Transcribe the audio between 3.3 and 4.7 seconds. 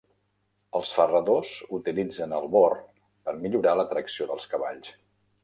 millorar la tracció dels